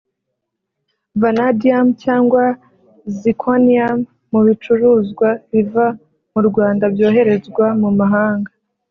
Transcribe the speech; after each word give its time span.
vanadium 1.21 1.87
cyangwa 2.03 2.43
zirconium 3.17 3.97
mu 4.31 4.39
bicuruzwa 4.47 5.29
biva 5.51 5.87
mu 6.33 6.41
Rwanda 6.47 6.83
byoherezwa 6.93 7.65
mu 7.81 7.91
mahanga 7.99 8.51